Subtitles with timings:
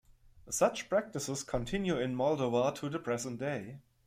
[0.49, 3.81] Such practices continue in Moldova to the present day.